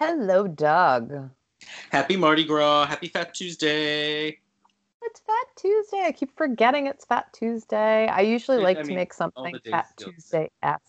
[0.00, 1.30] Hello, Doug.
[1.92, 2.86] Happy Mardi Gras.
[2.86, 4.38] Happy Fat Tuesday.
[5.02, 6.04] It's Fat Tuesday.
[6.06, 8.08] I keep forgetting it's Fat Tuesday.
[8.08, 10.80] I usually I like to mean, make something Fat Tuesday esque.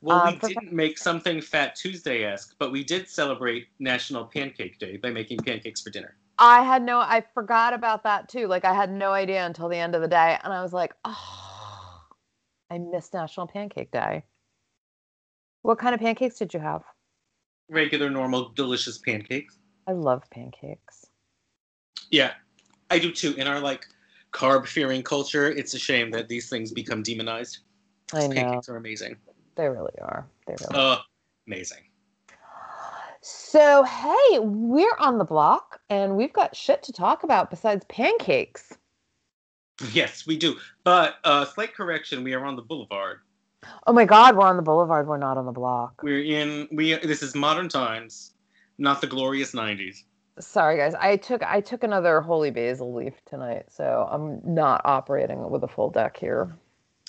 [0.00, 4.80] Well, Um, we didn't make something Fat Tuesday esque, but we did celebrate National Pancake
[4.80, 6.16] Day by making pancakes for dinner.
[6.36, 8.48] I had no, I forgot about that too.
[8.48, 10.94] Like I had no idea until the end of the day, and I was like,
[11.04, 12.02] oh,
[12.72, 14.24] I missed National Pancake Day.
[15.62, 16.82] What kind of pancakes did you have?
[17.68, 19.58] Regular, normal, delicious pancakes.
[19.86, 21.06] I love pancakes.
[22.10, 22.32] Yeah,
[22.90, 23.34] I do too.
[23.34, 23.86] In our like
[24.32, 27.58] carb fearing culture, it's a shame that these things become demonized.
[28.12, 29.16] I know Pancakes are amazing.
[29.56, 30.28] they really are.
[30.46, 30.76] They really.
[30.76, 30.98] Uh,
[31.48, 31.82] amazing.
[33.22, 38.78] So hey, we're on the block, and we've got shit to talk about besides pancakes.
[39.92, 40.56] Yes, we do.
[40.84, 43.20] But uh, slight correction: we are on the boulevard.
[43.86, 45.06] Oh my God, we're on the boulevard.
[45.06, 46.00] We're not on the block.
[46.02, 46.68] We're in.
[46.72, 46.94] We.
[46.94, 48.32] This is modern times,
[48.78, 50.04] not the glorious '90s.
[50.38, 50.94] Sorry, guys.
[50.94, 55.68] I took I took another holy basil leaf tonight, so I'm not operating with a
[55.68, 56.54] full deck here.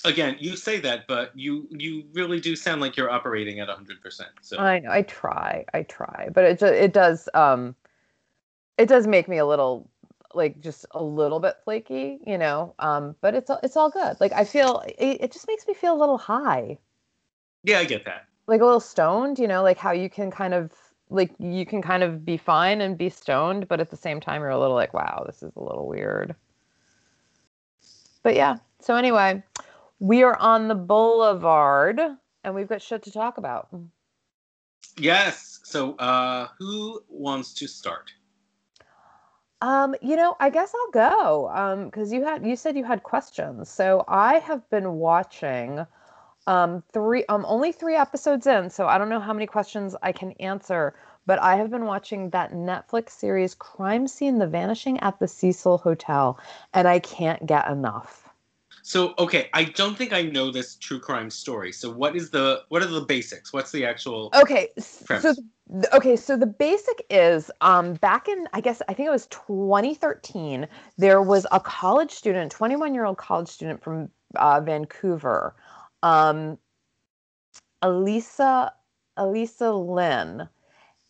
[0.06, 4.22] Again, you say that, but you you really do sound like you're operating at 100%.
[4.42, 4.92] So I know.
[4.92, 5.66] I try.
[5.74, 7.76] I try, but it it does um,
[8.78, 9.90] it does make me a little
[10.33, 12.73] like just a little bit flaky, you know.
[12.80, 14.17] Um, but it's all- it's all good.
[14.20, 16.78] Like I feel it, it just makes me feel a little high,
[17.64, 18.28] yeah, I get that.
[18.47, 20.72] like a little stoned, you know, like how you can kind of
[21.09, 24.42] like you can kind of be fine and be stoned, but at the same time
[24.42, 26.36] you're a little like, wow, this is a little weird.
[28.23, 28.58] But yeah.
[28.81, 29.41] So anyway,
[30.00, 32.00] we are on the boulevard
[32.44, 33.69] and we've got shit to talk about.
[34.97, 35.59] Yes.
[35.64, 38.12] So, uh, who wants to start?
[39.61, 41.50] Um, you know, I guess I'll go.
[41.50, 43.69] Um, because you had you said you had questions.
[43.69, 45.86] So I have been watching
[46.47, 50.11] um three um only three episodes in, so I don't know how many questions I
[50.11, 55.19] can answer, but I have been watching that Netflix series Crime Scene The Vanishing at
[55.19, 56.40] the Cecil Hotel,
[56.73, 58.27] and I can't get enough.
[58.88, 61.74] So, okay, I don't think I know this true crime story.
[61.74, 63.52] So, what is the what are the basics?
[63.52, 64.31] What's the actual?
[64.34, 65.36] Okay, s- so
[65.92, 70.70] okay, so the basic is um back in I guess I think it was 2013,
[70.97, 75.53] there was a college student, 21-year-old college student from uh, Vancouver,
[76.02, 76.58] um
[77.81, 78.72] Elisa
[79.18, 80.47] Elisa Lam,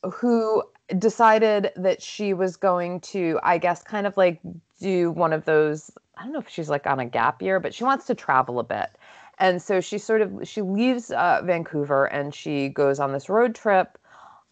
[0.01, 0.63] who
[0.97, 4.39] decided that she was going to, I guess, kind of like
[4.81, 5.91] do one of those.
[6.17, 8.59] I don't know if she's like on a gap year, but she wants to travel
[8.59, 8.97] a bit.
[9.39, 13.53] And so she sort of she leaves uh, Vancouver and she goes on this road
[13.53, 13.97] trip,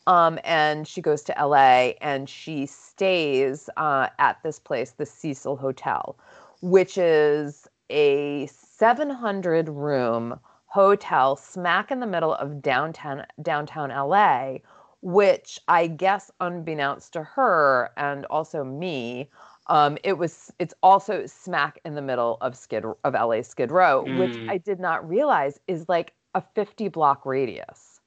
[0.07, 5.55] um, and she goes to LA and she stays uh, at this place, the Cecil
[5.55, 6.15] Hotel,
[6.61, 14.57] which is a 700 room hotel smack in the middle of downtown downtown LA,
[15.01, 19.29] which I guess unbeknownst to her and also me,
[19.67, 24.03] um, it was it's also smack in the middle of Skid of LA Skid Row,
[24.19, 24.49] which Mm.
[24.49, 27.99] I did not realize is like a 50 block radius.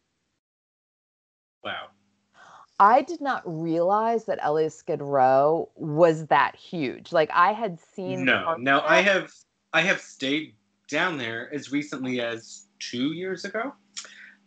[1.65, 1.89] Wow.
[2.81, 7.13] I did not realize that LA Skid Row was that huge.
[7.13, 8.55] Like I had seen No.
[8.59, 9.33] Now, I have
[9.73, 10.55] I have stayed
[10.89, 13.75] down there as recently as two years ago,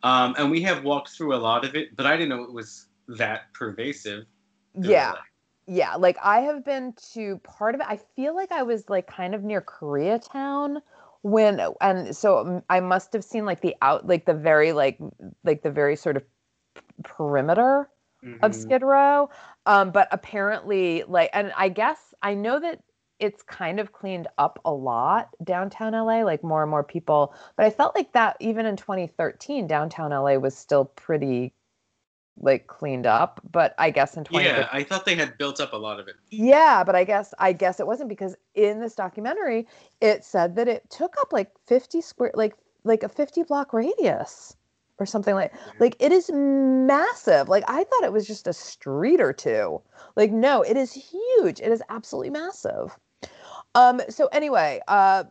[0.04, 2.54] um, and we have walked through a lot of it, but I didn't know it
[2.54, 4.26] was that pervasive.
[4.80, 5.12] yeah.
[5.12, 5.18] LA.
[5.68, 7.88] Yeah, like I have been to part of it.
[7.88, 10.82] I feel like I was like kind of near Koreatown
[11.24, 15.00] when and so mm, I must have seen like the out like the very like
[15.44, 16.24] like the very sort of
[17.04, 17.90] perimeter
[18.42, 18.56] of Mhm.
[18.56, 19.30] Skid Row.
[19.68, 22.84] Um, but apparently, like, and I guess I know that
[23.20, 27.36] it's kind of cleaned up a lot downtown LA, like more and more people.
[27.58, 31.54] But I felt like that even in 2013, downtown LA was still pretty
[32.38, 33.42] like cleaned up.
[33.52, 36.08] But I guess in 2015, Yeah, I thought they had built up a lot of
[36.08, 36.16] it.
[36.30, 39.68] yeah, but I guess I guess it wasn't because in this documentary
[40.02, 44.56] it said that it took up like 50 square like like a 50 block radius
[44.98, 47.50] or something like like it is massive.
[47.50, 49.81] Like I thought it was just a street or two.
[50.16, 51.60] Like no, it is huge.
[51.60, 52.98] It is absolutely massive.
[53.75, 55.25] Um so anyway, uh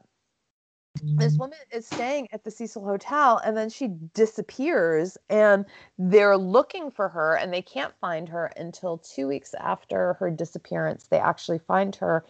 [1.02, 5.64] this woman is staying at the Cecil Hotel and then she disappears and
[5.98, 11.06] they're looking for her and they can't find her until two weeks after her disappearance.
[11.06, 12.24] They actually find her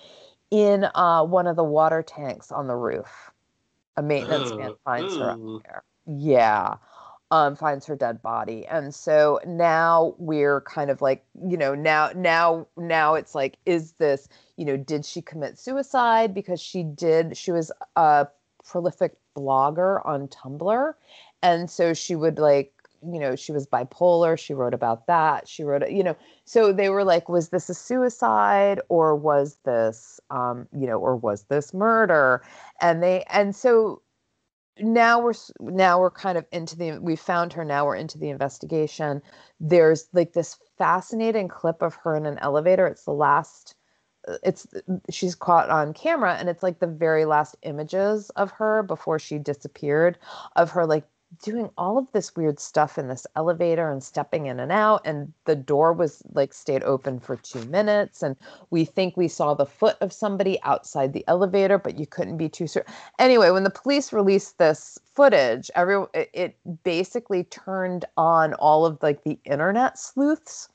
[0.50, 3.30] in uh, one of the water tanks on the roof.
[3.96, 5.82] A maintenance man Ugh, finds her up there.
[6.06, 6.76] Yeah.
[7.32, 8.66] Um, finds her dead body.
[8.66, 13.92] And so now we're kind of like, you know, now now now it's like, is
[13.92, 16.34] this, you know, did she commit suicide?
[16.34, 18.26] Because she did, she was a
[18.64, 20.92] prolific blogger on Tumblr.
[21.42, 22.72] And so she would like
[23.02, 24.38] you know, she was bipolar.
[24.38, 25.48] She wrote about that.
[25.48, 30.20] She wrote, you know, so they were like, was this a suicide or was this,
[30.30, 32.42] um, you know, or was this murder?
[32.80, 34.02] And they, and so
[34.78, 38.30] now we're now we're kind of into the we found her now we're into the
[38.30, 39.20] investigation
[39.58, 43.74] there's like this fascinating clip of her in an elevator it's the last
[44.42, 44.66] it's
[45.10, 49.38] she's caught on camera and it's like the very last images of her before she
[49.38, 50.18] disappeared
[50.56, 51.04] of her like
[51.44, 55.32] doing all of this weird stuff in this elevator and stepping in and out and
[55.44, 58.36] the door was like stayed open for 2 minutes and
[58.70, 62.48] we think we saw the foot of somebody outside the elevator but you couldn't be
[62.48, 62.84] too sure
[63.18, 69.24] anyway when the police released this footage every it, basically turned on all of like
[69.24, 70.68] the internet sleuths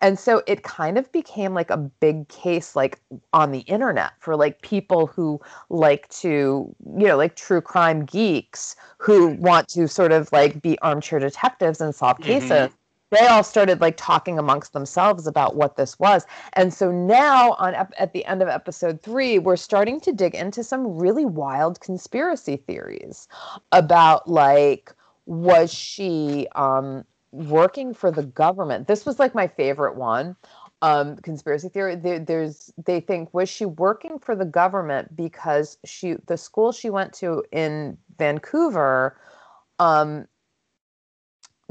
[0.00, 3.00] and so it kind of became like a big case like
[3.32, 5.40] on the internet for like people who
[5.70, 10.78] like to, you know, like true crime geeks who want to sort of like be
[10.80, 12.50] armchair detectives and solve cases.
[12.50, 12.74] Mm-hmm.
[13.10, 16.26] They all started like talking amongst themselves about what this was.
[16.54, 20.62] And so now on at the end of episode 3, we're starting to dig into
[20.62, 23.28] some really wild conspiracy theories
[23.72, 24.94] about like
[25.26, 28.88] was she um working for the government.
[28.88, 30.36] This was like my favorite one.
[30.80, 31.96] Um, conspiracy theory.
[31.96, 36.88] There, there's they think was she working for the government because she the school she
[36.88, 39.18] went to in Vancouver
[39.80, 40.26] um,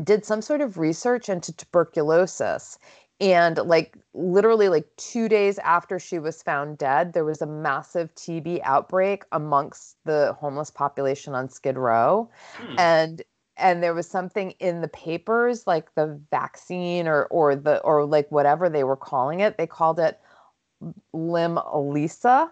[0.04, 2.78] did some sort of research into tuberculosis
[3.20, 8.14] and like literally like two days after she was found dead there was a massive
[8.16, 12.76] tb outbreak amongst the homeless population on skid row hmm.
[12.78, 13.24] and
[13.58, 18.30] and there was something in the papers like the vaccine or or the or like
[18.32, 20.20] whatever they were calling it they called it
[21.12, 22.52] LAM-ELISA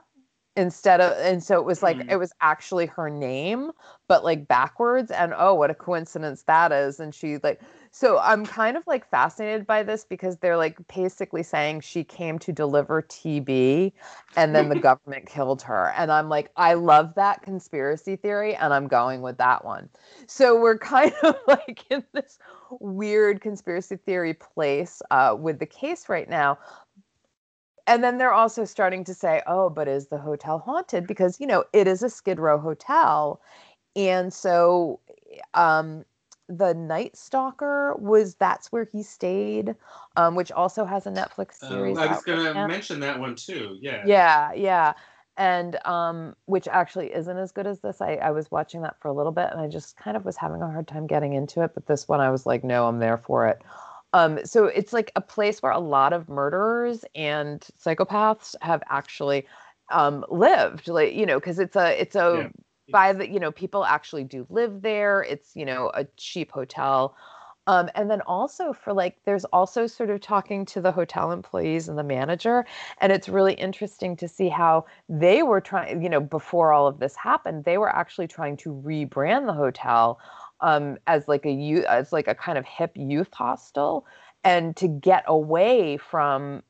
[0.58, 2.10] instead of and so it was like mm.
[2.10, 3.72] it was actually her name
[4.08, 7.60] but like backwards and oh what a coincidence that is and she like
[7.92, 12.40] so i'm kind of like fascinated by this because they're like basically saying she came
[12.40, 13.92] to deliver tb
[14.38, 18.74] and then the government killed her and i'm like i love that conspiracy theory and
[18.74, 19.90] i'm going with that one
[20.26, 22.40] so we're kind of like in this
[22.80, 26.58] weird conspiracy theory place uh, with the case right now
[27.88, 31.06] and then they're also starting to say, oh, but is the hotel haunted?
[31.06, 33.42] Because, you know, it is a Skid Row hotel.
[33.96, 35.00] And so
[35.54, 36.04] um,
[36.50, 39.76] the Night Stalker was that's where he stayed,
[40.16, 41.98] um, which also has a Netflix oh, series.
[41.98, 43.78] I was going to mention that one too.
[43.80, 44.04] Yeah.
[44.06, 44.54] Yeah.
[44.54, 44.94] Yeah.
[45.38, 48.02] And um, which actually isn't as good as this.
[48.02, 50.38] I, I was watching that for a little bit and I just kind of was
[50.38, 51.72] having a hard time getting into it.
[51.76, 53.62] But this one, I was like, no, I'm there for it.
[54.16, 59.46] Um, so it's like a place where a lot of murderers and psychopaths have actually
[59.92, 62.50] um, lived, like you know, because it's a it's a
[62.88, 62.94] yeah.
[62.94, 65.22] by the you know people actually do live there.
[65.22, 67.14] It's you know a cheap hotel.
[67.68, 71.90] Um, and then also for like, there's also sort of talking to the hotel employees
[71.90, 72.64] and the manager.
[73.02, 77.00] And it's really interesting to see how they were trying, you know, before all of
[77.00, 80.20] this happened, they were actually trying to rebrand the hotel
[80.66, 84.06] um, as like a youth, as like a kind of hip youth hostel,
[84.44, 86.64] and to get away from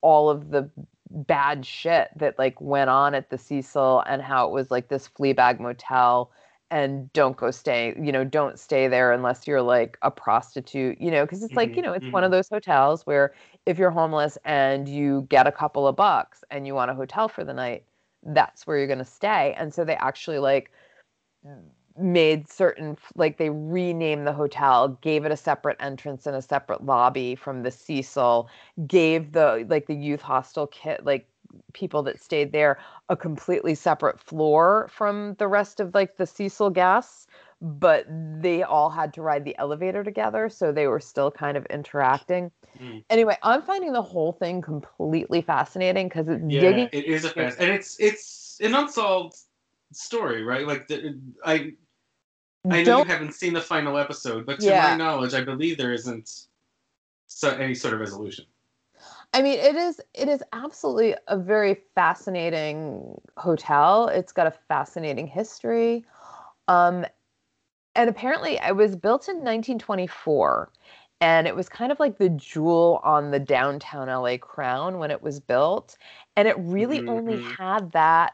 [0.00, 0.70] all of the
[1.10, 5.08] bad shit that like went on at the Cecil and how it was like this
[5.08, 6.30] Fleabag motel
[6.70, 11.10] and don't go stay you know don't stay there unless you're like a prostitute you
[11.10, 12.12] know because it's mm-hmm, like you know it's mm-hmm.
[12.12, 13.34] one of those hotels where
[13.66, 17.28] if you're homeless and you get a couple of bucks and you want a hotel
[17.28, 17.84] for the night
[18.22, 20.70] that's where you're going to stay and so they actually like
[21.98, 26.84] made certain like they renamed the hotel gave it a separate entrance and a separate
[26.84, 28.48] lobby from the cecil
[28.86, 31.26] gave the like the youth hostel kit like
[31.74, 36.70] people that stayed there a completely separate floor from the rest of like the cecil
[36.70, 37.26] guests
[37.60, 38.06] but
[38.40, 42.50] they all had to ride the elevator together so they were still kind of interacting
[42.80, 43.04] mm.
[43.10, 47.30] anyway i'm finding the whole thing completely fascinating because it's yeah, digging it is a
[47.30, 49.36] fast and it's it's an unsolved
[49.94, 51.72] story right like the, i
[52.70, 54.90] I know you haven't seen the final episode, but to yeah.
[54.90, 56.46] my knowledge, I believe there isn't
[57.26, 58.44] so any sort of resolution.
[59.34, 64.08] I mean, it is it is absolutely a very fascinating hotel.
[64.08, 66.04] It's got a fascinating history.
[66.68, 67.04] Um,
[67.94, 70.70] and apparently it was built in 1924
[71.20, 75.22] and it was kind of like the jewel on the downtown LA crown when it
[75.22, 75.96] was built
[76.36, 77.10] and it really mm-hmm.
[77.10, 78.32] only had that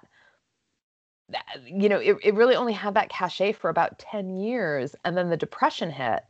[1.65, 4.95] you know, it, it really only had that cachet for about 10 years.
[5.05, 6.25] And then the depression hit.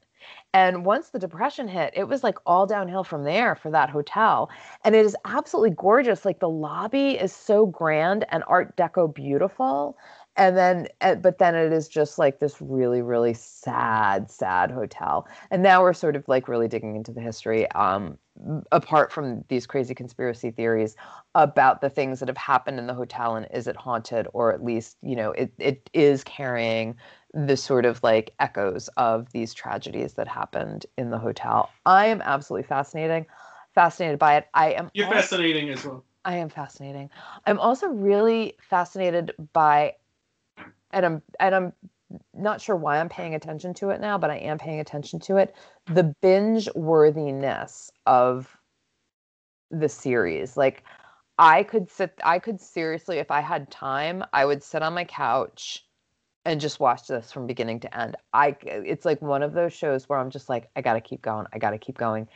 [0.52, 4.50] And once the depression hit, it was like all downhill from there for that hotel.
[4.84, 6.24] And it is absolutely gorgeous.
[6.24, 9.96] Like the lobby is so grand and Art Deco beautiful.
[10.38, 15.28] And then eh, but then it is just like this really really sad sad hotel.
[15.50, 18.16] And now we're sort of like really digging into the history um
[18.70, 20.94] apart from these crazy conspiracy theories
[21.34, 24.64] about the things that have happened in the hotel and is it haunted or at
[24.64, 26.94] least you know it, it is carrying
[27.34, 31.68] the sort of like echoes of these tragedies that happened in the hotel.
[31.84, 33.26] I am absolutely fascinating
[33.74, 34.48] fascinated by it.
[34.54, 36.04] I am you're also, fascinating as well.
[36.24, 37.10] I am fascinating.
[37.46, 39.94] I'm also really fascinated by
[40.92, 41.72] and i'm and i'm
[42.34, 45.36] not sure why I'm paying attention to it now, but I am paying attention to
[45.36, 45.54] it.
[45.86, 48.56] The binge worthiness of
[49.70, 50.56] the series.
[50.56, 50.84] Like
[51.38, 55.04] I could sit I could seriously if I had time, I would sit on my
[55.04, 55.84] couch
[56.44, 58.16] and just watch this from beginning to end.
[58.32, 61.22] I it's like one of those shows where I'm just like I got to keep
[61.22, 61.46] going.
[61.52, 62.28] I got to keep going.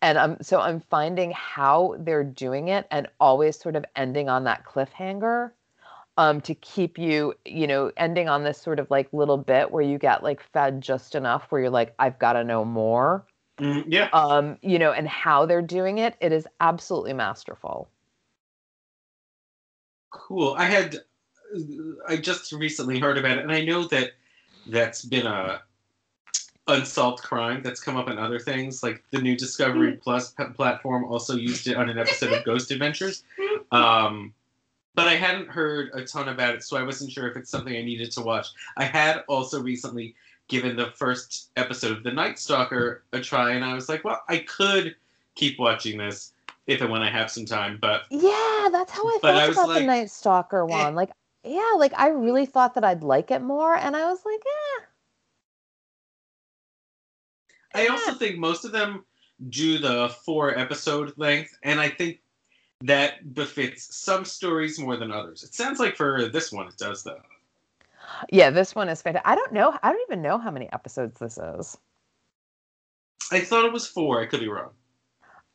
[0.00, 4.44] And I'm so I'm finding how they're doing it and always sort of ending on
[4.44, 5.50] that cliffhanger
[6.18, 9.84] um, to keep you, you know, ending on this sort of like little bit where
[9.84, 13.24] you get like fed just enough where you're like, I've got to know more.
[13.58, 14.08] Mm, yeah.
[14.12, 17.88] Um, you know, and how they're doing it, it is absolutely masterful.
[20.10, 20.56] Cool.
[20.58, 20.96] I had,
[22.08, 24.10] I just recently heard about it, and I know that
[24.66, 25.62] that's been a
[26.66, 28.82] unsolved crime that's come up in other things.
[28.82, 30.02] Like the new Discovery mm.
[30.02, 33.22] Plus platform also used it on an episode of Ghost Adventures.
[33.70, 34.34] Um,
[34.98, 37.76] but I hadn't heard a ton about it, so I wasn't sure if it's something
[37.76, 38.48] I needed to watch.
[38.76, 40.16] I had also recently
[40.48, 44.20] given the first episode of The Night Stalker a try, and I was like, well,
[44.28, 44.96] I could
[45.36, 46.32] keep watching this
[46.66, 49.68] if and when I have some time, but yeah, that's how I felt I about
[49.68, 50.64] like, the Night Stalker eh.
[50.64, 50.94] one.
[50.94, 50.96] Eh.
[50.96, 51.10] Like,
[51.44, 54.40] yeah, like I really thought that I'd like it more, and I was like,
[57.76, 57.84] eh.
[57.84, 59.04] I also think most of them
[59.48, 62.18] do the four episode length, and I think
[62.82, 65.42] that befits some stories more than others.
[65.42, 67.20] It sounds like for this one it does though.
[68.30, 69.28] Yeah, this one is fantastic.
[69.28, 69.76] I don't know.
[69.82, 71.76] I don't even know how many episodes this is.
[73.30, 74.22] I thought it was four.
[74.22, 74.70] I could be wrong.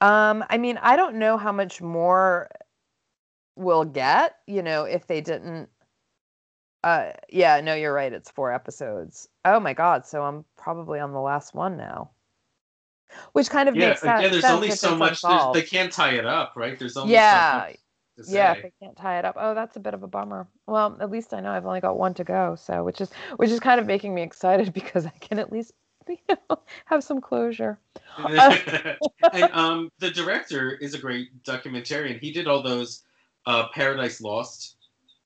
[0.01, 2.49] Um, I mean, I don't know how much more
[3.55, 4.35] we'll get.
[4.45, 5.69] You know, if they didn't.
[6.83, 8.11] Uh, yeah, no, you're right.
[8.11, 9.29] It's four episodes.
[9.45, 10.05] Oh my god!
[10.05, 12.11] So I'm probably on the last one now
[13.33, 14.21] which kind of yeah, makes sense.
[14.21, 15.21] Yeah, there's only so much.
[15.53, 16.77] They can't tie it up, right?
[16.77, 17.69] There's only yeah,
[18.21, 18.53] so yeah.
[18.55, 19.35] They can't tie it up.
[19.37, 20.47] Oh, that's a bit of a bummer.
[20.67, 23.49] Well, at least I know I've only got one to go, so which is which
[23.49, 25.73] is kind of making me excited because I can at least
[26.07, 27.79] you know have some closure.
[28.17, 28.97] and
[29.53, 32.19] um, the director is a great documentarian.
[32.19, 33.03] He did all those
[33.45, 34.75] uh, Paradise Lost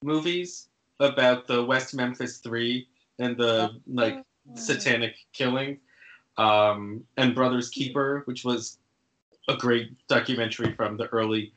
[0.04, 2.88] movies about the West Memphis Three
[3.20, 4.56] and the like oh.
[4.56, 5.80] satanic killing
[6.38, 8.78] um, and Brothers Keeper, which was
[9.48, 11.54] a great documentary from the early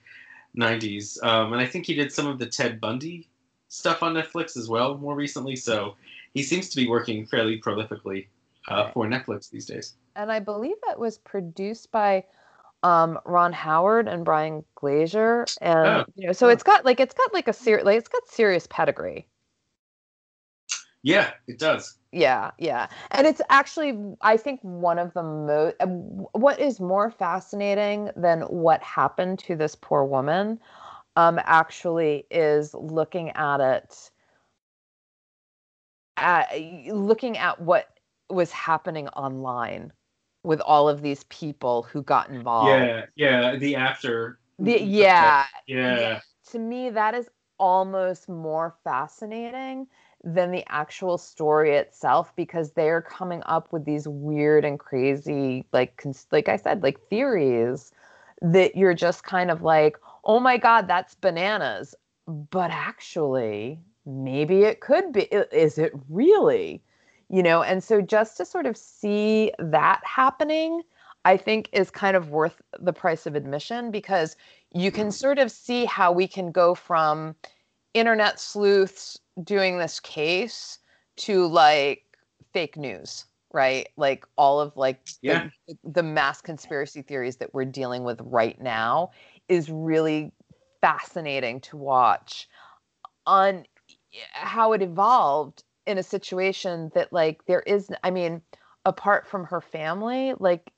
[0.56, 1.22] 90s.
[1.22, 3.28] Um, and I think he did some of the Ted Bundy
[3.68, 5.56] stuff on Netflix as well more recently.
[5.56, 5.96] So
[6.34, 8.26] he seems to be working fairly prolifically
[8.68, 9.94] uh, for Netflix these days.
[10.16, 12.24] And I believe that was produced by
[12.82, 16.04] um, Ron Howard and Brian Grazer, and oh.
[16.16, 18.66] you know, so it's got like it's got like a serious like it's got serious
[18.68, 19.26] pedigree.
[21.02, 21.98] Yeah, it does.
[22.12, 22.88] Yeah, yeah.
[23.12, 28.40] And it's actually, I think, one of the most, uh, what is more fascinating than
[28.42, 30.58] what happened to this poor woman
[31.16, 34.10] um, actually is looking at it,
[36.16, 36.48] at,
[36.88, 37.88] looking at what
[38.28, 39.92] was happening online
[40.42, 42.70] with all of these people who got involved.
[42.70, 43.56] Yeah, yeah.
[43.56, 44.38] The after.
[44.58, 45.98] The, yeah, yeah.
[46.00, 46.20] Yeah.
[46.50, 49.86] To me, that is almost more fascinating
[50.22, 55.96] than the actual story itself because they're coming up with these weird and crazy like
[55.96, 57.92] cons- like I said like theories
[58.42, 61.94] that you're just kind of like oh my god that's bananas.
[62.26, 66.82] But actually maybe it could be is it really?
[67.28, 70.82] You know and so just to sort of see that happening
[71.24, 74.36] I think is kind of worth the price of admission because
[74.72, 75.10] you can hmm.
[75.10, 77.34] sort of see how we can go from
[77.94, 80.78] internet sleuths doing this case
[81.16, 82.04] to like
[82.52, 83.88] fake news right?
[83.96, 85.48] Like all of like yeah.
[85.66, 89.10] the, the mass conspiracy theories that we're dealing with right now
[89.48, 90.30] is really
[90.80, 92.48] fascinating to watch
[93.26, 93.64] on
[94.32, 98.40] how it evolved in a situation that like there is i mean
[98.84, 100.72] apart from her family like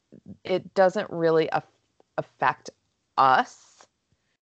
[0.44, 1.64] it doesn't really af-
[2.18, 2.70] affect
[3.16, 3.86] us.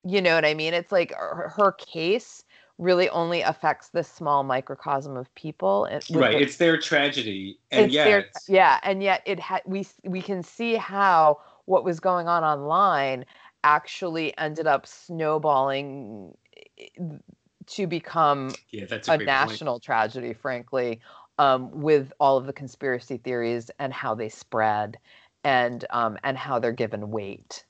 [0.04, 0.74] You know what i mean?
[0.74, 2.44] It's like her, her case
[2.78, 5.84] really only affects this small microcosm of people.
[6.10, 10.20] Right, the, it's their tragedy, and yet, their, yeah, and yet it ha- we we
[10.20, 13.24] can see how what was going on online
[13.64, 16.36] actually ended up snowballing
[16.78, 16.86] eh,
[17.66, 19.82] to become yeah, a, a national point.
[19.82, 21.00] tragedy, frankly,
[21.38, 24.98] um, with all of the conspiracy theories and how they spread
[25.44, 27.64] and um, and how they're given weight.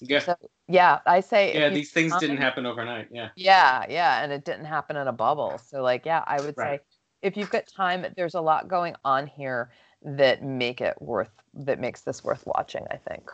[0.00, 0.20] Yeah.
[0.20, 0.36] So,
[0.72, 1.54] yeah, I say.
[1.54, 3.08] Yeah, these things didn't happen overnight.
[3.10, 3.28] Yeah.
[3.36, 5.58] Yeah, yeah, and it didn't happen in a bubble.
[5.58, 6.80] So, like, yeah, I would right.
[6.80, 6.84] say
[7.20, 9.70] if you've got time, there's a lot going on here
[10.02, 12.86] that make it worth that makes this worth watching.
[12.90, 13.30] I think.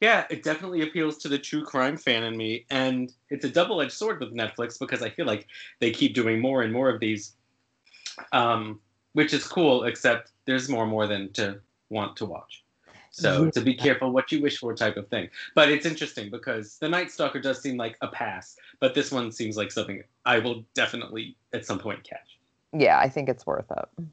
[0.00, 3.92] Yeah, it definitely appeals to the true crime fan in me, and it's a double-edged
[3.92, 5.46] sword with Netflix because I feel like
[5.80, 7.34] they keep doing more and more of these,
[8.32, 8.80] um,
[9.12, 9.84] which is cool.
[9.84, 11.60] Except there's more and more than to
[11.90, 12.62] want to watch.
[13.16, 15.30] So to be careful what you wish for type of thing.
[15.54, 19.32] But it's interesting because the Night Stalker does seem like a pass, but this one
[19.32, 22.38] seems like something I will definitely at some point catch.
[22.74, 24.04] Yeah, I think it's worth it.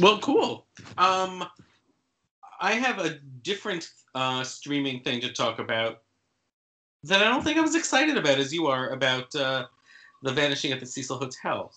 [0.00, 0.66] Well, cool.
[0.98, 1.44] Um,
[2.60, 6.02] I have a different uh, streaming thing to talk about
[7.04, 9.66] that I don't think I was excited about as you are about uh,
[10.22, 11.72] the Vanishing at the Cecil Hotel.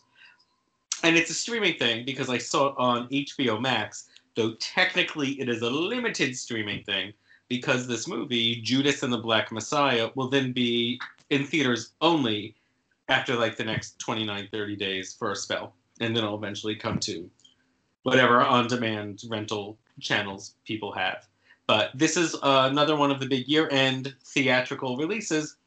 [1.04, 5.50] And it's a streaming thing because I saw it on HBO Max, though technically it
[5.50, 7.13] is a limited streaming thing
[7.50, 11.00] because this movie, Judas and the Black Messiah, will then be
[11.30, 12.56] in theaters only
[13.10, 15.74] after like the next 29, 30 days for a spell.
[16.00, 17.30] And then it'll eventually come to
[18.04, 21.28] whatever on demand rental channels people have.
[21.68, 25.58] But this is uh, another one of the big year end theatrical releases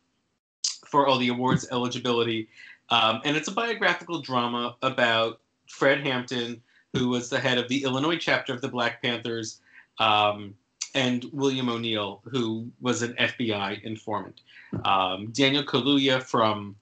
[0.86, 2.48] for all the awards eligibility.
[2.90, 6.62] Um, and it's a biographical drama about Fred Hampton,
[6.92, 9.60] who was the head of the Illinois chapter of the Black Panthers,
[9.98, 10.54] um,
[10.94, 14.40] and William O'Neal, who was an FBI informant.
[14.84, 16.74] Um, Daniel Kaluuya from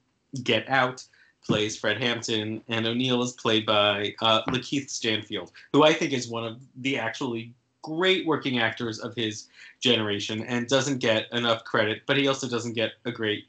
[0.43, 1.05] Get Out
[1.45, 6.29] plays Fred Hampton, and O'Neal is played by uh, Lakeith Stanfield, who I think is
[6.29, 9.49] one of the actually great working actors of his
[9.81, 13.45] generation and doesn't get enough credit, but he also doesn't get a great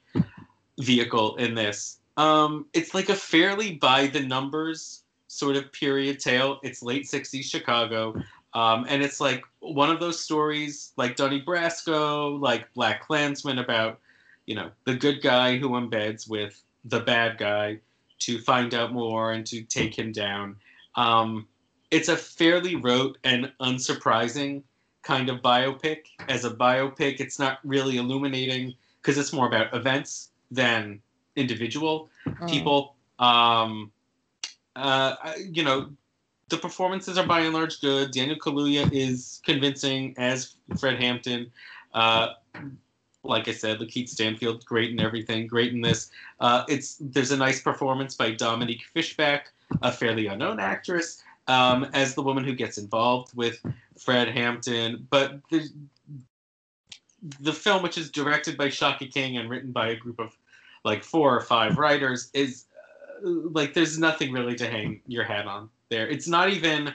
[0.80, 2.00] vehicle in this.
[2.18, 5.04] Um, it's like a fairly by the numbers
[5.36, 6.60] sort of period tale.
[6.64, 8.16] It's late 60s Chicago.
[8.54, 14.00] Um, and it's like one of those stories like Donnie Brasco, like Black Klansman about,
[14.46, 17.80] you know, the good guy who embeds with the bad guy
[18.20, 20.56] to find out more and to take him down.
[20.96, 21.48] Um,
[21.92, 24.64] it's a fairly rote and unsurprising
[25.04, 26.06] kind of biopic.
[26.30, 31.02] As a biopic, it's not really illuminating because it's more about events than
[31.36, 32.50] individual mm.
[32.50, 32.96] people.
[33.20, 33.92] Um,
[34.76, 35.16] uh,
[35.52, 35.90] you know,
[36.50, 38.12] the performances are by and large good.
[38.12, 41.52] Daniel Kaluuya is convincing as Fred Hampton.
[41.94, 42.34] Uh,
[43.24, 46.12] like I said, Lakeith Stanfield, great in everything, great in this.
[46.40, 52.14] Uh, it's there's a nice performance by Dominique Fishback, a fairly unknown actress, um, as
[52.14, 53.66] the woman who gets involved with
[53.98, 55.08] Fred Hampton.
[55.10, 55.70] But the
[57.40, 60.38] the film, which is directed by Shaka King and written by a group of
[60.84, 62.66] like four or five writers, is
[63.24, 66.08] like there's nothing really to hang your hat on there.
[66.08, 66.94] It's not even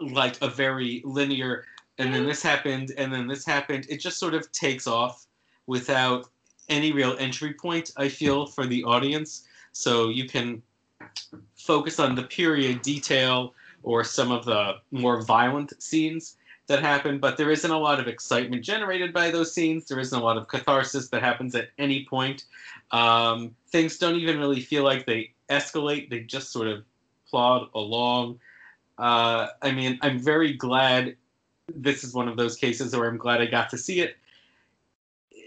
[0.00, 1.64] like a very linear
[1.98, 3.86] and then this happened, and then this happened.
[3.88, 5.26] It just sort of takes off
[5.66, 6.28] without
[6.68, 9.44] any real entry point, I feel, for the audience.
[9.72, 10.62] So you can
[11.56, 16.36] focus on the period detail or some of the more violent scenes
[16.66, 19.86] that happen, but there isn't a lot of excitement generated by those scenes.
[19.86, 22.44] There isn't a lot of catharsis that happens at any point.
[22.90, 26.84] Um, things don't even really feel like they escalate, they just sort of
[27.28, 28.40] plod along.
[28.98, 31.16] Uh, I mean, I'm very glad
[31.74, 34.16] this is one of those cases where I'm glad I got to see it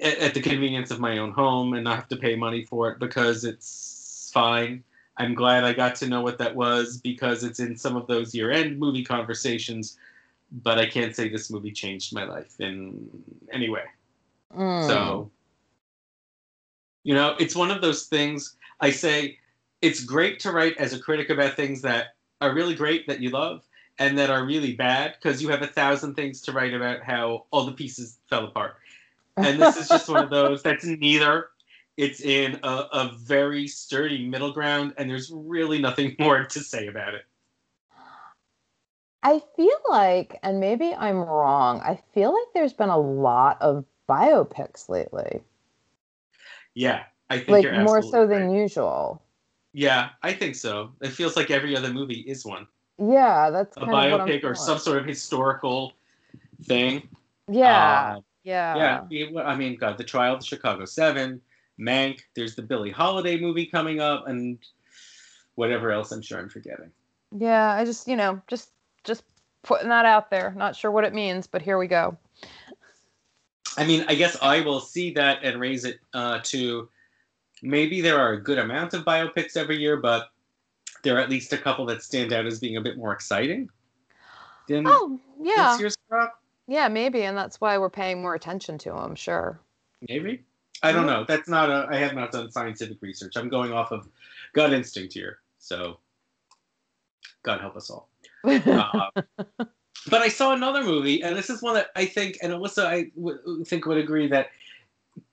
[0.02, 2.90] at, at the convenience of my own home and not have to pay money for
[2.90, 4.84] it because it's fine.
[5.18, 8.34] I'm glad I got to know what that was because it's in some of those
[8.34, 9.98] year end movie conversations,
[10.52, 13.10] but I can't say this movie changed my life in
[13.52, 13.84] any way.
[14.56, 14.88] Mm.
[14.88, 15.30] So,
[17.04, 19.38] you know, it's one of those things I say
[19.82, 23.30] it's great to write as a critic about things that are really great that you
[23.30, 23.64] love,
[24.00, 27.46] and that are really bad because you have a thousand things to write about how
[27.52, 28.78] all the pieces fell apart.
[29.36, 31.50] And this is just one of those that's neither.
[31.98, 36.88] It's in a, a very sturdy middle ground, and there's really nothing more to say
[36.88, 37.26] about it.
[39.22, 43.84] I feel like, and maybe I'm wrong, I feel like there's been a lot of
[44.08, 45.42] biopics lately.
[46.74, 48.30] Yeah, I think like more so right.
[48.30, 49.22] than usual.
[49.74, 50.92] Yeah, I think so.
[51.02, 52.68] It feels like every other movie is one.
[52.98, 55.94] Yeah, that's a biopic or some sort of historical
[56.64, 57.08] thing.
[57.50, 59.42] Yeah, uh, yeah, yeah.
[59.42, 61.42] I mean, God, the Trial of the Chicago Seven,
[61.80, 62.22] Mank.
[62.36, 64.58] There's the Billie Holiday movie coming up, and
[65.56, 66.92] whatever else I'm sure I'm forgetting.
[67.38, 68.72] Yeah, I just you know just
[69.04, 69.24] just
[69.64, 70.54] putting that out there.
[70.56, 72.18] Not sure what it means, but here we go.
[73.78, 76.90] I mean, I guess I will see that and raise it uh, to
[77.62, 80.30] maybe there are a good amount of biopics every year, but
[81.04, 83.70] there are at least a couple that stand out as being a bit more exciting.
[84.68, 85.72] Than oh, yeah.
[85.72, 86.42] This year's crop.
[86.68, 89.16] Yeah, maybe, and that's why we're paying more attention to them.
[89.16, 89.60] Sure.
[90.08, 90.44] Maybe.
[90.84, 91.26] I don't know.
[91.28, 91.88] That's not a.
[91.90, 93.34] I have not done scientific research.
[93.36, 94.08] I'm going off of
[94.54, 95.40] gut instinct here.
[95.58, 96.00] So,
[97.44, 98.08] God help us all.
[98.46, 99.10] Uh,
[100.10, 103.12] but I saw another movie, and this is one that I think, and Alyssa, I
[103.16, 104.48] w- think would agree that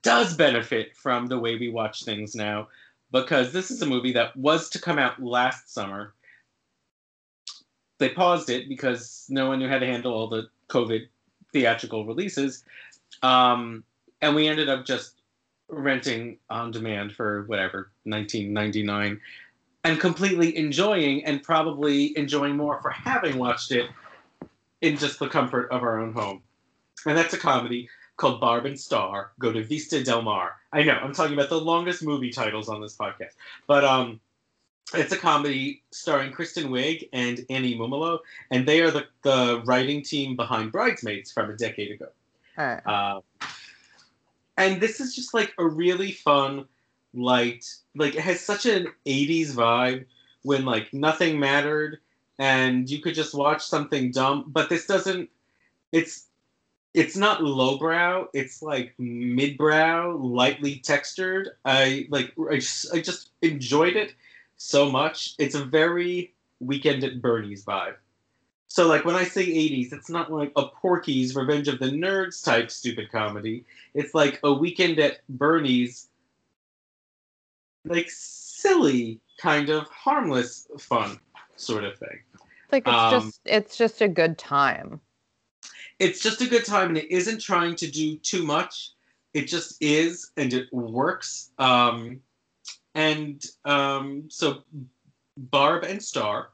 [0.02, 2.68] does benefit from the way we watch things now,
[3.12, 6.14] because this is a movie that was to come out last summer.
[7.98, 11.06] They paused it because no one knew how to handle all the COVID
[11.52, 12.64] theatrical releases,
[13.22, 13.84] um,
[14.20, 15.14] and we ended up just
[15.68, 19.20] renting on demand for whatever 1999
[19.86, 23.88] and completely enjoying and probably enjoying more for having watched it
[24.80, 26.42] in just the comfort of our own home.
[27.06, 30.56] And that's a comedy called Barb and Star Go to Vista Del Mar.
[30.72, 33.34] I know, I'm talking about the longest movie titles on this podcast.
[33.66, 34.20] But um
[34.94, 38.20] it's a comedy starring Kristen Wiig and Annie Mumolo,
[38.52, 42.06] and they are the, the writing team behind Bridesmaids from a decade ago.
[42.86, 43.20] Uh,
[44.56, 46.66] and this is just like a really fun,
[47.16, 50.04] light, like it has such an 80s vibe
[50.42, 51.98] when like nothing mattered
[52.38, 54.44] and you could just watch something dumb.
[54.48, 55.30] But this doesn't.
[55.92, 56.26] It's
[56.94, 58.28] it's not lowbrow.
[58.32, 61.50] It's like midbrow, lightly textured.
[61.64, 62.32] I like.
[62.50, 64.14] I just, I just enjoyed it
[64.56, 65.34] so much.
[65.38, 67.96] It's a very Weekend at Bernie's vibe.
[68.68, 72.44] So like when I say 80s, it's not like a Porky's Revenge of the Nerds
[72.44, 73.64] type stupid comedy.
[73.94, 76.08] It's like a Weekend at Bernie's
[77.86, 81.18] like silly kind of harmless fun
[81.56, 82.20] sort of thing.
[82.72, 85.00] Like it's um, just it's just a good time.
[85.98, 88.90] It's just a good time, and it isn't trying to do too much.
[89.32, 91.50] It just is, and it works.
[91.58, 92.20] Um,
[92.94, 94.62] and um, so,
[95.36, 96.50] Barb and Star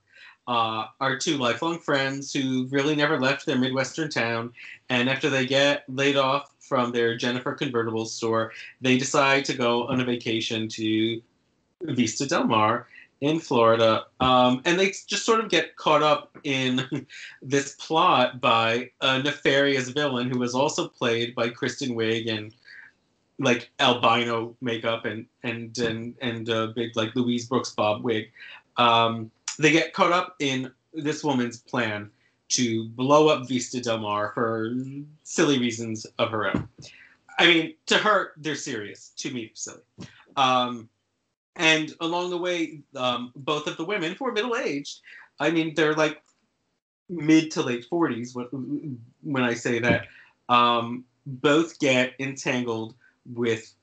[0.46, 4.52] uh, are two lifelong friends who really never left their Midwestern town.
[4.88, 9.86] And after they get laid off from their Jennifer convertible store, they decide to go
[9.88, 11.20] on a vacation to
[11.82, 12.88] Vista Del Mar
[13.20, 17.06] in Florida, um, and they just sort of get caught up in
[17.42, 22.54] this plot by a nefarious villain who was also played by Kristen Wiig and
[23.38, 28.32] like albino makeup and and and and uh, big like Louise Brooks bob wig.
[28.78, 32.10] Um, they get caught up in this woman's plan
[32.52, 34.74] to blow up Vista Del Mar for
[35.22, 36.68] silly reasons of her own.
[37.38, 39.12] I mean, to her, they're serious.
[39.16, 39.80] To me, silly.
[40.36, 40.88] Um,
[41.56, 45.00] and along the way, um, both of the women, who are middle aged,
[45.40, 46.22] I mean, they're like
[47.08, 50.06] mid to late 40s when, when I say that,
[50.48, 52.94] um, both get entangled
[53.32, 53.74] with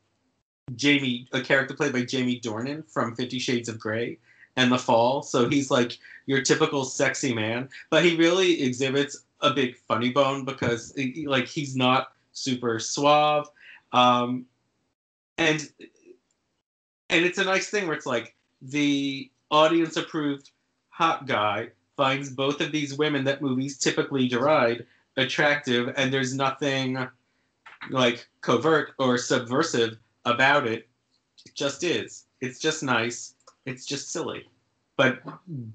[0.75, 4.19] Jamie, a character played by Jamie Dornan from Fifty Shades of Grey
[4.55, 5.21] and The Fall.
[5.21, 10.45] So he's like your typical sexy man, but he really exhibits a big funny bone
[10.45, 10.93] because
[11.25, 13.47] like he's not super suave.
[13.93, 14.45] Um,
[15.37, 15.69] and
[17.09, 20.51] and it's a nice thing where it's like the audience approved
[20.89, 24.85] hot guy finds both of these women that movies typically deride
[25.17, 27.07] attractive and there's nothing
[27.89, 30.87] like covert or subversive about it
[31.45, 33.35] it just is it's just nice
[33.69, 34.45] it's just silly
[34.97, 35.21] but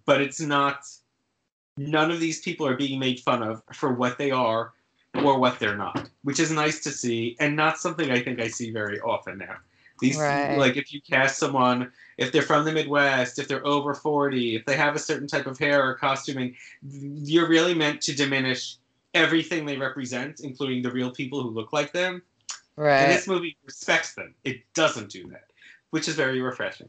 [0.04, 0.86] but it's not
[1.76, 4.72] none of these people are being made fun of for what they are
[5.22, 8.48] or what they're not which is nice to see and not something i think i
[8.48, 9.56] see very often now
[10.00, 10.58] these right.
[10.58, 14.64] like if you cast someone, if they're from the Midwest, if they're over 40, if
[14.64, 18.76] they have a certain type of hair or costuming, you're really meant to diminish
[19.14, 22.22] everything they represent, including the real people who look like them.
[22.76, 23.02] Right.
[23.02, 24.34] And this movie respects them.
[24.42, 25.44] It doesn't do that,
[25.90, 26.88] which is very refreshing.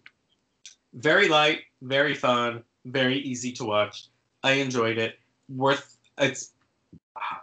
[0.95, 4.07] Very light, very fun, very easy to watch.
[4.43, 5.19] I enjoyed it.
[5.49, 6.51] Worth it's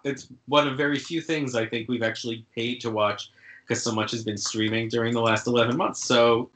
[0.04, 3.30] it's one of very few things I think we've actually paid to watch
[3.62, 6.04] because so much has been streaming during the last 11 months.
[6.04, 6.50] So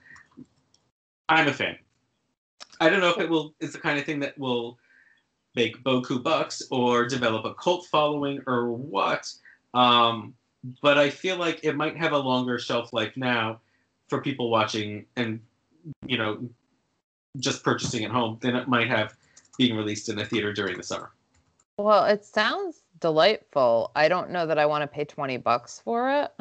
[1.29, 1.77] I'm a fan.
[2.81, 4.79] I don't know if it will is the kind of thing that will
[5.55, 9.33] make boku bucks or develop a cult following or what.
[9.73, 10.35] Um,
[10.83, 13.61] but I feel like it might have a longer shelf life now
[14.09, 15.41] for people watching and
[16.07, 16.49] you know
[17.39, 19.15] just purchasing at home than it might have
[19.59, 21.11] being released in a theater during the summer.
[21.79, 23.91] Well, it sounds delightful.
[23.95, 26.33] I don't know that I want to pay 20 bucks for it.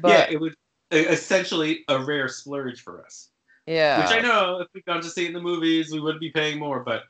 [0.00, 0.54] But, yeah, it was
[0.92, 3.28] essentially a rare splurge for us.
[3.66, 4.02] Yeah.
[4.02, 6.30] Which I know if we'd gone to see it in the movies, we would be
[6.30, 7.04] paying more, but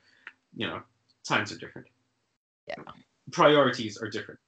[0.54, 0.82] you know,
[1.24, 1.88] times are different.
[2.68, 2.76] Yeah.
[3.30, 4.40] Priorities are different.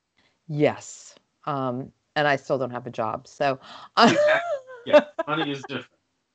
[0.49, 1.15] Yes.
[1.47, 3.27] Um, and I still don't have a job.
[3.27, 3.59] So,
[3.99, 4.41] exactly.
[4.87, 5.89] yeah, money is different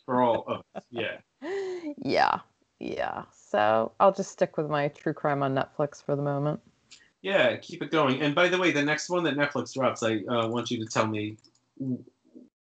[0.05, 0.83] for all of us.
[0.89, 1.17] Yeah.
[1.97, 2.39] Yeah,
[2.79, 3.23] yeah.
[3.31, 6.59] So I'll just stick with my true crime on Netflix for the moment.
[7.21, 8.21] Yeah, keep it going.
[8.21, 10.85] And by the way, the next one that Netflix drops, I uh, want you to
[10.85, 11.37] tell me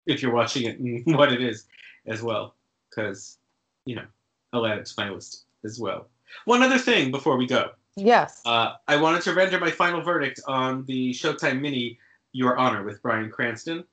[0.05, 1.65] if you're watching it and what it is
[2.05, 2.55] as well,
[2.89, 3.37] because
[3.85, 4.05] you know
[4.53, 6.07] I'll add it to my list as well.
[6.45, 7.71] One other thing before we go.
[7.95, 8.41] Yes.
[8.45, 11.97] Uh, I wanted to render my final verdict on the Showtime mini
[12.33, 13.85] Your Honor with Bryan Cranston.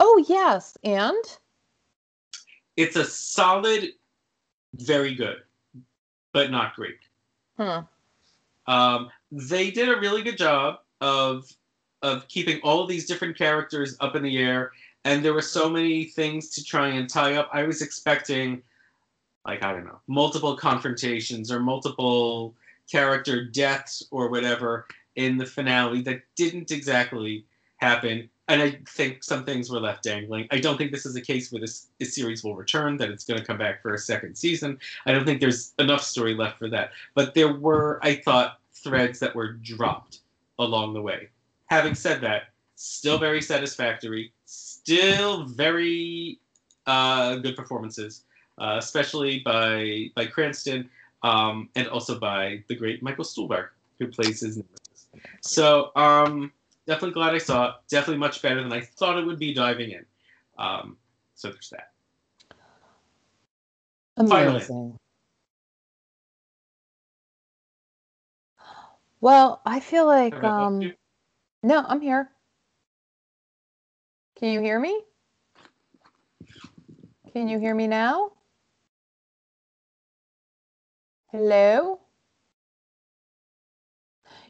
[0.00, 1.16] Oh yes, and
[2.76, 3.88] it's a solid,
[4.74, 5.38] very good,
[6.32, 6.98] but not great.
[7.56, 7.80] Hmm.
[8.66, 11.50] Um, they did a really good job of
[12.02, 14.72] of keeping all of these different characters up in the air,
[15.04, 17.48] and there were so many things to try and tie up.
[17.52, 18.62] I was expecting,
[19.46, 22.54] like I don't know, multiple confrontations or multiple
[22.90, 27.44] character deaths or whatever in the finale that didn't exactly
[27.78, 28.30] happen.
[28.48, 30.48] And I think some things were left dangling.
[30.50, 33.24] I don't think this is a case where this, this series will return, that it's
[33.24, 34.78] going to come back for a second season.
[35.04, 36.92] I don't think there's enough story left for that.
[37.14, 40.20] But there were, I thought, threads that were dropped
[40.58, 41.28] along the way.
[41.66, 46.38] Having said that, still very satisfactory, still very
[46.86, 48.24] uh, good performances,
[48.58, 50.88] uh, especially by by Cranston
[51.22, 55.06] um, and also by the great Michael Stuhlbarg, who plays his nemesis.
[55.42, 56.52] So um,
[56.88, 57.74] definitely glad I saw it.
[57.88, 60.04] Definitely much better than I thought it would be diving in.
[60.58, 60.96] Um,
[61.34, 61.92] so there's that.
[64.16, 64.98] Amazing.
[69.20, 70.92] Well, I feel like um
[71.62, 72.30] no, I'm here.
[74.38, 75.00] Can you hear me?
[77.32, 78.32] Can you hear me now?
[81.30, 82.00] Hello?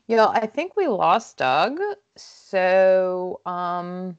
[0.09, 1.79] Yeah, I think we lost Doug.
[2.17, 4.17] So, um,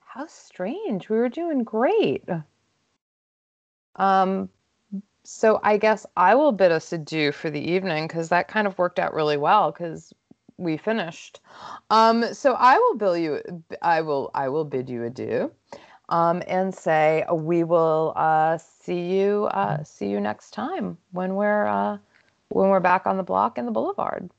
[0.00, 1.08] how strange.
[1.08, 2.24] We were doing great.
[3.96, 4.50] Um,
[5.24, 8.76] so I guess I will bid us adieu for the evening because that kind of
[8.78, 10.12] worked out really well because
[10.58, 11.40] we finished.
[11.90, 13.42] Um, so I will bill you.
[13.80, 14.30] I will.
[14.34, 15.52] I will bid you adieu,
[16.10, 19.44] um, and say we will uh, see you.
[19.52, 21.98] Uh, see you next time when we're uh,
[22.50, 24.30] when we're back on the block and the boulevard.